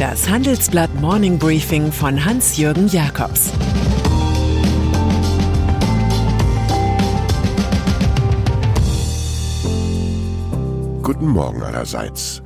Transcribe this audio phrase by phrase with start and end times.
[0.00, 3.50] Das Handelsblatt Morning Briefing von Hans-Jürgen Jakobs
[11.02, 12.40] Guten Morgen allerseits.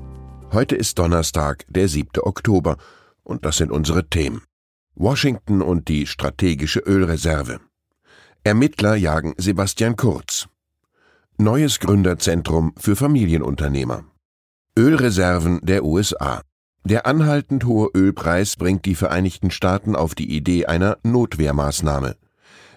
[0.50, 2.22] Heute ist Donnerstag, der 7.
[2.24, 2.76] Oktober,
[3.22, 4.42] und das sind unsere Themen.
[4.96, 7.60] Washington und die strategische Ölreserve.
[8.42, 10.48] Ermittler jagen Sebastian Kurz.
[11.38, 14.02] Neues Gründerzentrum für Familienunternehmer.
[14.76, 16.42] Ölreserven der USA.
[16.86, 22.16] Der anhaltend hohe Ölpreis bringt die Vereinigten Staaten auf die Idee einer Notwehrmaßnahme.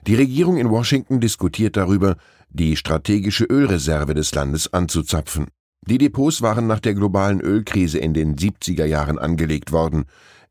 [0.08, 2.16] Die Regierung in Washington diskutiert darüber,
[2.50, 5.48] die strategische Ölreserve des Landes anzuzapfen.
[5.86, 10.06] Die Depots waren nach der globalen Ölkrise in den 70er Jahren angelegt worden.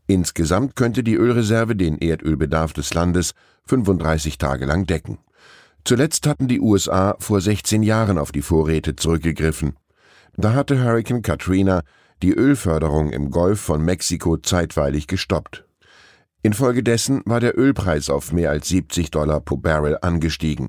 [0.07, 3.33] Insgesamt könnte die Ölreserve den Erdölbedarf des Landes
[3.69, 5.17] 35 Tage lang decken.
[5.83, 9.77] Zuletzt hatten die USA vor 16 Jahren auf die Vorräte zurückgegriffen.
[10.37, 11.85] Da hatte Hurricane Katrina
[12.23, 15.65] die Ölförderung im Golf von Mexiko zeitweilig gestoppt.
[16.43, 20.69] Infolgedessen war der Ölpreis auf mehr als 70 Dollar pro Barrel angestiegen.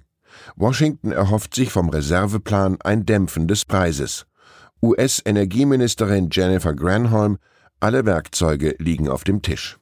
[0.56, 4.26] Washington erhofft sich vom Reserveplan ein Dämpfen des Preises.
[4.82, 7.38] US-Energieministerin Jennifer Granholm,
[7.80, 9.78] alle Werkzeuge liegen auf dem Tisch.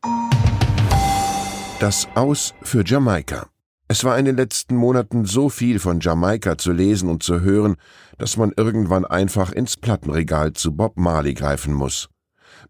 [1.79, 3.47] Das Aus für Jamaika.
[3.88, 7.75] Es war in den letzten Monaten so viel von Jamaika zu lesen und zu hören,
[8.17, 12.09] dass man irgendwann einfach ins Plattenregal zu Bob Marley greifen muss.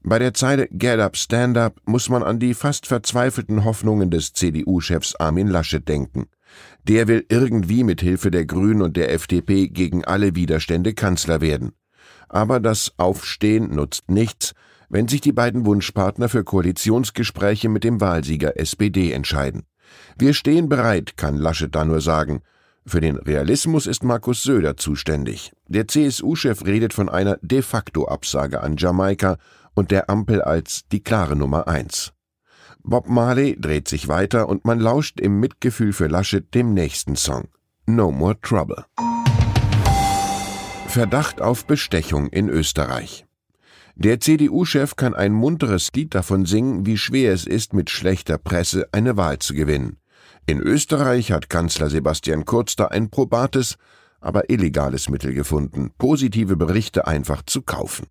[0.01, 4.33] Bei der Zeile Get Up, Stand Up muss man an die fast verzweifelten Hoffnungen des
[4.33, 6.25] CDU-Chefs Armin Laschet denken.
[6.83, 11.71] Der will irgendwie mit Hilfe der Grünen und der FDP gegen alle Widerstände Kanzler werden.
[12.27, 14.53] Aber das Aufstehen nutzt nichts,
[14.89, 19.63] wenn sich die beiden Wunschpartner für Koalitionsgespräche mit dem Wahlsieger SPD entscheiden.
[20.17, 22.41] Wir stehen bereit, kann Laschet da nur sagen.
[22.85, 25.51] Für den Realismus ist Markus Söder zuständig.
[25.67, 29.37] Der CSU-Chef redet von einer de facto Absage an Jamaika
[29.73, 32.13] und der Ampel als die klare Nummer eins.
[32.83, 37.47] Bob Marley dreht sich weiter und man lauscht im Mitgefühl für Laschet dem nächsten Song.
[37.87, 38.85] No More Trouble.
[40.87, 43.25] Verdacht auf Bestechung in Österreich.
[43.97, 48.89] Der CDU-Chef kann ein munteres Lied davon singen, wie schwer es ist, mit schlechter Presse
[48.91, 49.99] eine Wahl zu gewinnen.
[50.45, 53.77] In Österreich hat Kanzler Sebastian Kurz da ein probates,
[54.19, 58.07] aber illegales Mittel gefunden, positive Berichte einfach zu kaufen.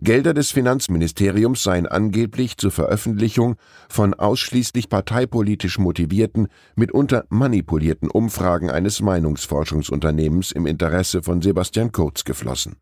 [0.00, 3.54] Gelder des Finanzministeriums seien angeblich zur Veröffentlichung
[3.88, 12.76] von ausschließlich parteipolitisch motivierten, mitunter manipulierten Umfragen eines Meinungsforschungsunternehmens im Interesse von Sebastian Kurz geflossen.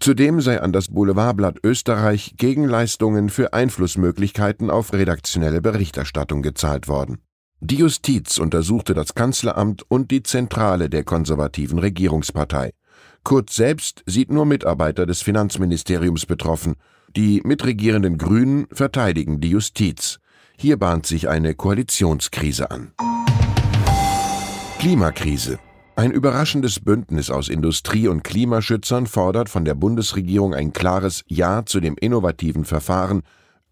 [0.00, 7.18] Zudem sei an das Boulevardblatt Österreich Gegenleistungen für Einflussmöglichkeiten auf redaktionelle Berichterstattung gezahlt worden.
[7.60, 12.72] Die Justiz untersuchte das Kanzleramt und die Zentrale der konservativen Regierungspartei.
[13.24, 16.74] Kurz selbst sieht nur Mitarbeiter des Finanzministeriums betroffen.
[17.16, 20.18] Die mitregierenden Grünen verteidigen die Justiz.
[20.58, 22.92] Hier bahnt sich eine Koalitionskrise an.
[24.78, 25.58] Klimakrise.
[25.98, 31.80] Ein überraschendes Bündnis aus Industrie- und Klimaschützern fordert von der Bundesregierung ein klares Ja zu
[31.80, 33.22] dem innovativen Verfahren,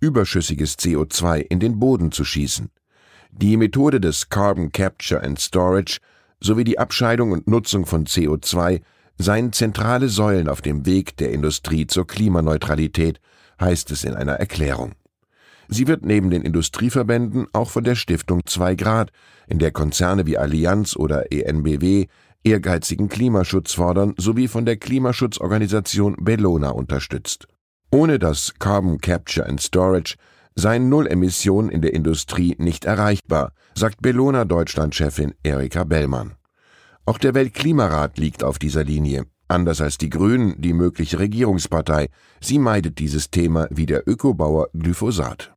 [0.00, 2.70] überschüssiges CO2 in den Boden zu schießen.
[3.30, 5.98] Die Methode des Carbon Capture and Storage
[6.40, 8.80] sowie die Abscheidung und Nutzung von CO2
[9.18, 13.20] seien zentrale Säulen auf dem Weg der Industrie zur Klimaneutralität,
[13.60, 14.94] heißt es in einer Erklärung.
[15.68, 19.10] Sie wird neben den Industrieverbänden auch von der Stiftung 2 Grad,
[19.46, 22.06] in der Konzerne wie Allianz oder ENBW
[22.44, 27.46] ehrgeizigen Klimaschutz fordern, sowie von der Klimaschutzorganisation Bellona unterstützt.
[27.90, 30.16] Ohne das Carbon Capture and Storage
[30.54, 36.34] seien Nullemissionen in der Industrie nicht erreichbar, sagt Bellona Deutschland-Chefin Erika Bellmann.
[37.06, 39.24] Auch der Weltklimarat liegt auf dieser Linie.
[39.54, 42.08] Anders als die Grünen, die mögliche Regierungspartei.
[42.40, 45.54] Sie meidet dieses Thema wie der Ökobauer Glyphosat.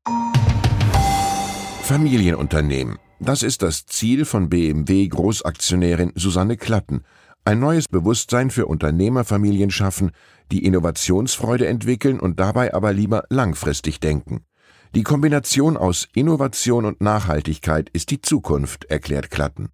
[1.81, 2.99] Familienunternehmen.
[3.19, 7.05] Das ist das Ziel von BMW Großaktionärin Susanne Klatten.
[7.43, 10.11] Ein neues Bewusstsein für Unternehmerfamilien schaffen,
[10.51, 14.45] die Innovationsfreude entwickeln und dabei aber lieber langfristig denken.
[14.93, 19.69] Die Kombination aus Innovation und Nachhaltigkeit ist die Zukunft, erklärt Klatten.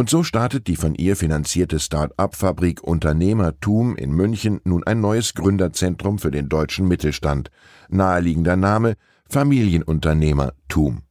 [0.00, 6.18] Und so startet die von ihr finanzierte Start-up-Fabrik Unternehmertum in München nun ein neues Gründerzentrum
[6.18, 7.50] für den deutschen Mittelstand.
[7.90, 8.94] Naheliegender Name
[9.28, 11.02] Familienunternehmertum.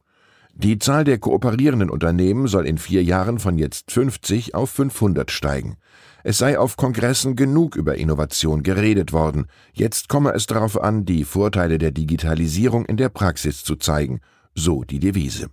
[0.54, 5.76] Die Zahl der kooperierenden Unternehmen soll in vier Jahren von jetzt 50 auf 500 steigen.
[6.24, 9.46] Es sei auf Kongressen genug über Innovation geredet worden.
[9.72, 14.20] Jetzt komme es darauf an, die Vorteile der Digitalisierung in der Praxis zu zeigen.
[14.56, 15.46] So die Devise.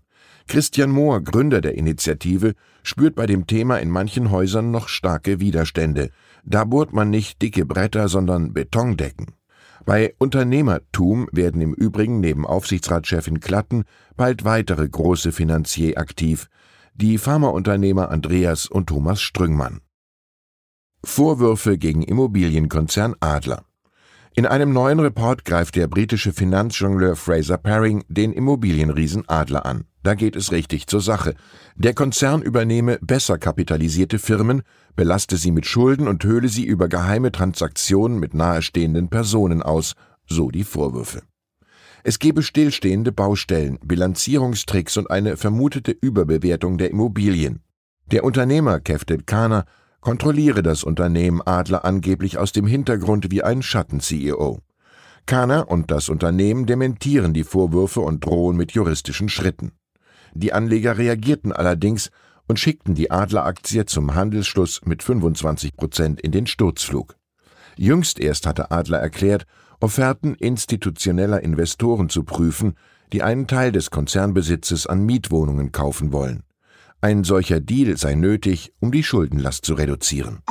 [0.47, 2.53] Christian Mohr, Gründer der Initiative,
[2.83, 6.09] spürt bei dem Thema in manchen Häusern noch starke Widerstände.
[6.44, 9.27] Da bohrt man nicht dicke Bretter, sondern Betondecken.
[9.85, 13.83] Bei Unternehmertum werden im Übrigen neben Aufsichtsratschefin Klatten
[14.15, 16.50] bald weitere große Finanzier aktiv,
[16.93, 19.81] die Pharmaunternehmer Andreas und Thomas Strüngmann.
[21.03, 23.63] Vorwürfe gegen Immobilienkonzern Adler.
[24.35, 29.85] In einem neuen Report greift der britische Finanzjongleur Fraser Paring den Immobilienriesen Adler an.
[30.07, 31.33] Da geht es richtig zur Sache.
[31.75, 34.62] Der Konzern übernehme besser kapitalisierte Firmen,
[34.95, 39.95] belaste sie mit Schulden und höhle sie über geheime Transaktionen mit nahestehenden Personen aus,
[40.25, 41.24] so die Vorwürfe.
[42.06, 47.60] Es gebe stillstehende Baustellen, Bilanzierungstricks und eine vermutete Überbewertung der Immobilien.
[48.10, 49.65] Der Unternehmer Kefted Kana
[50.00, 54.62] kontrolliere das Unternehmen Adler angeblich aus dem Hintergrund wie ein Schatten-CEO.
[55.25, 59.74] Kana und das Unternehmen dementieren die Vorwürfe und drohen mit juristischen Schritten.
[60.39, 62.12] Die Anleger reagierten allerdings
[62.48, 67.16] und schickten die Adler-Aktie zum Handelsschluss mit 25 Prozent in den Sturzflug.
[67.75, 69.48] Jüngst erst hatte Adler erklärt,
[69.80, 72.75] Offerten institutioneller Investoren zu prüfen,
[73.13, 76.44] die einen Teil des Konzernbesitzes an Mietwohnungen kaufen wollen.
[77.01, 80.44] Ein solcher Deal sei nötig, um die Schuldenlast zu reduzieren.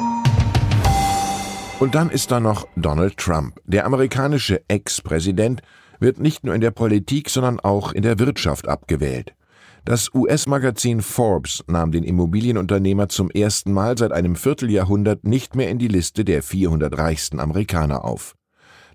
[1.79, 3.61] Und dann ist da noch Donald Trump.
[3.65, 5.63] Der amerikanische Ex-Präsident
[6.01, 9.35] wird nicht nur in der Politik, sondern auch in der Wirtschaft abgewählt.
[9.87, 15.79] Das US-Magazin Forbes nahm den Immobilienunternehmer zum ersten Mal seit einem Vierteljahrhundert nicht mehr in
[15.79, 18.35] die Liste der 400 reichsten Amerikaner auf.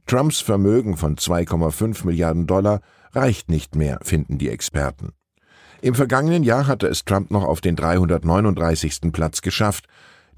[0.05, 2.81] Trumps Vermögen von 2,5 Milliarden Dollar
[3.13, 5.13] reicht nicht mehr, finden die Experten.
[5.81, 9.13] Im vergangenen Jahr hatte es Trump noch auf den 339.
[9.13, 9.85] Platz geschafft.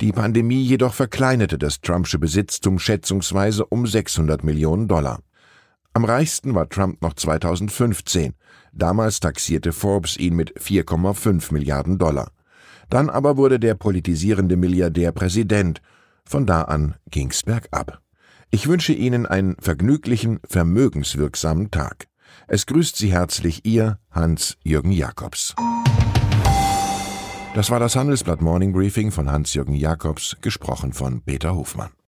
[0.02, 5.18] Die Pandemie jedoch verkleinerte das Trumpsche Besitztum schätzungsweise um 600 Millionen Dollar.
[5.96, 8.34] Am reichsten war Trump noch 2015.
[8.72, 12.32] Damals taxierte Forbes ihn mit 4,5 Milliarden Dollar.
[12.90, 15.82] Dann aber wurde der politisierende Milliardär Präsident.
[16.26, 18.00] Von da an ging's bergab.
[18.50, 22.08] Ich wünsche Ihnen einen vergnüglichen, vermögenswirksamen Tag.
[22.48, 25.54] Es grüßt Sie herzlich Ihr Hans-Jürgen Jakobs.
[27.54, 31.92] Das war das Handelsblatt Morning Briefing von Hans-Jürgen Jakobs, gesprochen von Peter Hofmann.